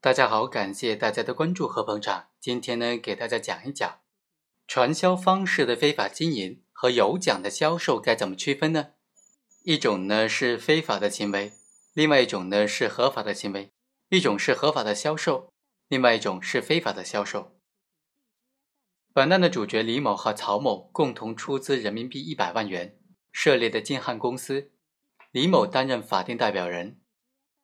[0.00, 2.28] 大家好，感谢大家的关注和捧场。
[2.38, 3.98] 今天呢，给大家讲一讲
[4.68, 8.90] 传销方式的非法经营和有奖的销售该怎么区分呢？
[9.64, 11.52] 一种呢是非法的行为，
[11.94, 13.72] 另外一种呢是合法的行为。
[14.10, 15.52] 一种是合法的销售，
[15.88, 17.58] 另外一种是非法的销售。
[19.12, 23.00] 本案的主角李某和曹某共同出资人民币一百万元
[23.32, 24.70] 设立的金汉公司，
[25.32, 27.00] 李某担任法定代表人。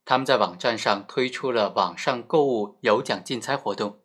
[0.04, 4.00] 他们在网站上推出了网上购物有奖竞猜活动，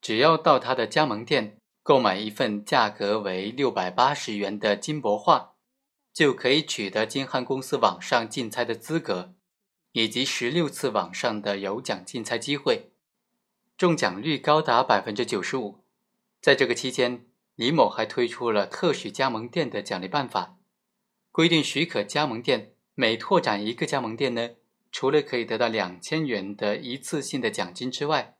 [0.00, 5.54] 只要到他的加盟店购买一份价格为六百八十元的金箔画，
[6.12, 9.34] 就可以取得金汉公司网上竞猜的资格，
[9.92, 12.92] 以及十六次网上的有奖竞猜机会，
[13.76, 15.84] 中奖率高达百分之九十五。
[16.40, 17.26] 在这个期间，
[17.56, 20.58] 李某还推出了特许加盟店的奖励办法，
[21.32, 24.50] 规定许可加盟店每拓展一个加盟店呢。
[24.90, 28.36] 除了可以得到两千元的一次性的奖金之外，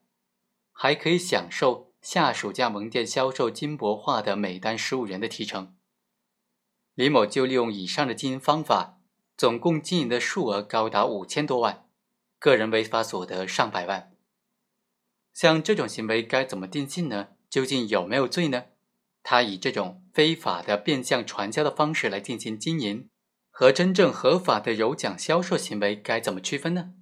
[0.71, 5.75] 还可以享受下属加盟店销售金箔画的每单十五元的提成。
[6.95, 8.99] 李某就利用以上的经营方法，
[9.37, 11.85] 总共经营的数额高达五千多万，
[12.39, 14.11] 个人违法所得上百万。
[15.33, 17.29] 像这种行为该怎么定性呢？
[17.49, 18.65] 究竟有没有罪呢？
[19.23, 23.09] 他以这种非法的变相传销的方式来进行经营。
[23.59, 26.93] 和真正合法的有奖销售行为该怎么区分呢？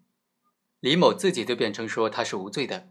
[0.80, 2.90] 李某自己都辩称说他是无罪的。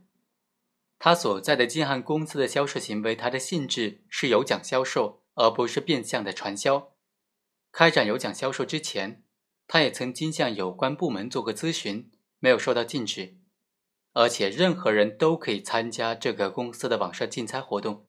[1.01, 6.93] 他所在的金汉公司的销售行为，它的性质是有奖销售，而不是变相的传销。
[7.73, 9.25] 开展有奖销售之前，
[9.67, 13.37] 他也曾经向有关部门做过咨询，没有受到禁止。
[14.13, 18.07] 而且任何人都可以参加这个公司的网上竞猜活动，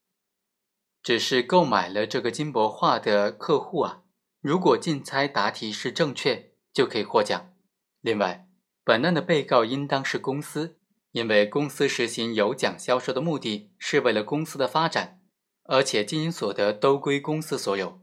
[1.02, 4.04] 只是购买了这个金箔画的客户啊。
[4.42, 7.54] 如果竞猜答题是正确，就可以获奖。
[8.02, 8.48] 另外，
[8.84, 10.78] 本案的被告应当是公司，
[11.12, 15.22] 因为公司实行有奖销售的目的是为了公司的发展，
[15.64, 18.02] 而且经营所得都归公司所有，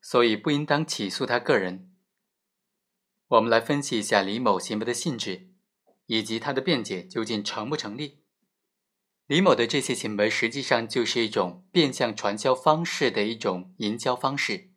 [0.00, 1.92] 所以不应当起诉他个人。
[3.28, 5.50] 我们来分析一下李某行为的性质，
[6.06, 8.24] 以及他的辩解究竟成不成立。
[9.26, 14.69] 李某的这些行为实际上就是一种变相传销方式的一种营销方式。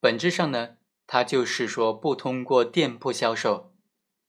[0.00, 0.76] 本质上呢，
[1.06, 3.74] 它就是说不通过店铺销售，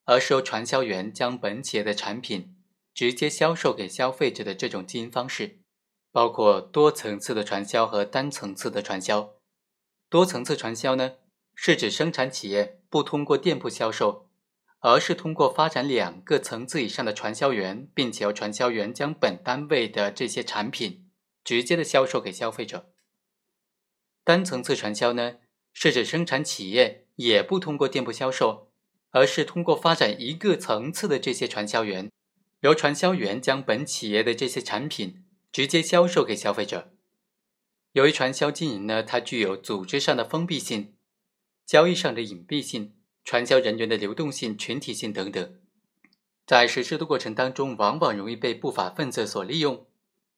[0.05, 2.55] 而是由传销员将本企业的产品
[2.93, 5.59] 直接销售给消费者的这种经营方式，
[6.11, 9.35] 包括多层次的传销和单层次的传销。
[10.09, 11.17] 多层次传销呢，
[11.53, 14.27] 是指生产企业不通过店铺销售，
[14.79, 21.11] 而是通过发展两个层次以上的传销员，并且由传销员将本单位的这些产品
[21.43, 22.91] 直接的销售给消费者。
[24.23, 25.35] 单层次传销呢？
[25.81, 28.69] 是指生产企业也不通过店铺销售，
[29.11, 32.11] 而是通过发展一个层次的这些传销员，
[32.59, 35.23] 由传销员将本企业的这些产品
[35.53, 36.91] 直接销售给消费者。
[37.93, 40.95] 由于传销经营呢，它具有组织上的封闭性、
[41.65, 45.61] 交易上的隐蔽性、传销人员的流动性、群体性等等，
[46.45, 49.87] 在实施的过程当中，往往容易被不法分子所利用，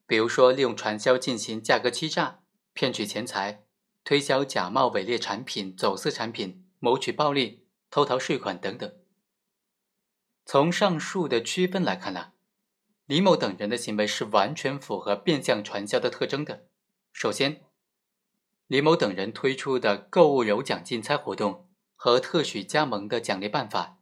[0.06, 2.42] 比如说利用传销进行价格欺诈、
[2.76, 3.64] 骗取钱财。
[4.04, 8.94] 推销假冒伪劣产品、走私产品、谋取暴利、偷逃税款等等。
[10.46, 12.34] 从上述的区分来看呢，
[13.06, 16.68] 李某等人的行为是完全符合变相传销的特征的。
[17.14, 17.64] 首先，
[18.68, 24.00] 李某等人推出的购物有奖竞猜活动和特许加盟的奖励办法，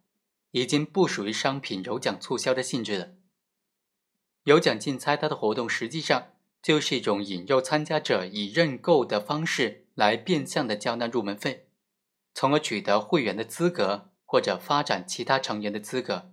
[0.52, 3.12] 已经不属于商品有奖促销的性质了。
[4.44, 6.34] 有奖竞猜它的活动实际上
[6.64, 9.88] 就是一种引诱参加者以认购的方式。
[10.00, 11.68] 来变相的交纳入门费，
[12.34, 16.32] 从而取得会员的资格或者发展其他成员的资格。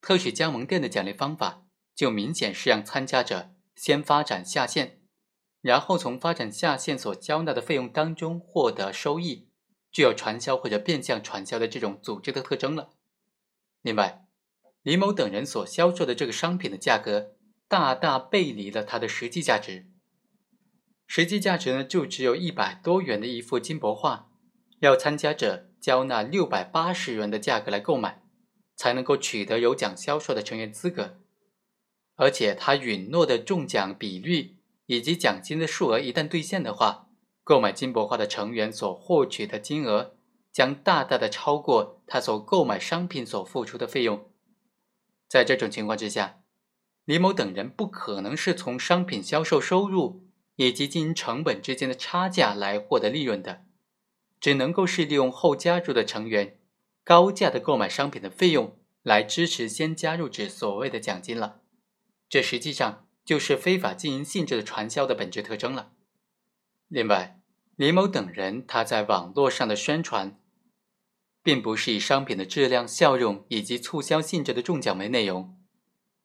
[0.00, 1.66] 特许加盟店的奖励方法
[1.96, 5.00] 就明显是让参加者先发展下线，
[5.60, 9.48] 然后从发展下线所交纳的费用当中获得收益，
[9.90, 12.90] 具有传销或者变相传销的这种组织的特征了。
[13.82, 14.28] 另外，
[14.82, 17.32] 李某等人所销售的这个商品的价格
[17.66, 19.89] 大大背离了它的实际价值。
[21.12, 24.30] 实际价值呢，就只有一百多元的一幅金箔画，
[24.78, 28.22] 要参加者交纳六百八十元的价格来购买，
[28.76, 31.18] 才能够取得有奖销售的成员资格。
[32.14, 37.08] 而且他允诺的中奖比率以及奖金的数额一旦兑现的话，
[37.42, 40.14] 购买金箔画的成员所获取的金额
[40.52, 44.30] 将大大的超过他所购买商品所付出的费用。
[45.28, 46.38] 在这种情况之下，
[47.04, 50.29] 李某等人不可能是从商品销售收入。
[50.60, 53.64] 以及经营成本之间的差价来获得利润的，
[54.38, 56.58] 只能够是利用后加入的成员
[57.02, 61.62] 高价的购买商品的费用来支持先加入者所谓的奖金了。
[62.28, 65.92] 这实际上就是非法经营性质的传销的本质特征了。
[66.88, 67.40] 另外，
[67.76, 70.38] 李某等人他在网络上的宣传，
[71.42, 75.56] 并不是以商品的质量、效用以及促销性质的中奖为内容，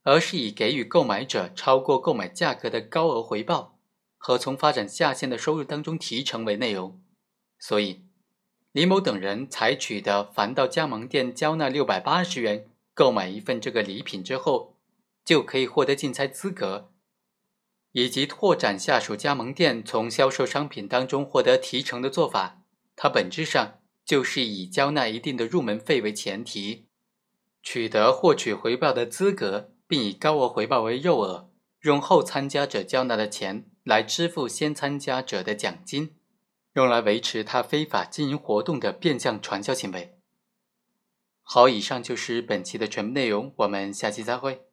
[0.03, 3.74] 而是以给予购买者超过购买价格的高额回报
[4.25, 6.99] 和从发展下线的收入当中提成为内容。
[7.59, 8.01] 所以，
[8.71, 14.73] 李某等人采取的凡到加盟店交纳六百八十元购买一份这个礼品之后，
[15.23, 16.89] 就可以获得竞猜资格。
[17.91, 22.63] 以及拓展下属加盟店从销售商品当中获得提成的做法，
[22.95, 26.87] 它本质上就是以交纳一定的入门费为前提，
[27.61, 31.45] 取得获取回报的资格，并以高额回报为诱饵，
[31.81, 36.15] 用后参加者交纳的钱来支付先参加者的奖金，
[36.73, 40.17] 用来维持他非法经营活动的变相传销行为。
[41.43, 44.65] 好，以上就是本期的全部内容，我们下期再会。